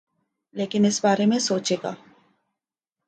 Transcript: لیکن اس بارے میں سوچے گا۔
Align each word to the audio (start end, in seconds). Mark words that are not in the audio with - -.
لیکن 0.55 0.85
اس 0.85 0.97
بارے 1.03 1.25
میں 1.25 1.39
سوچے 1.39 1.75
گا۔ 1.83 1.93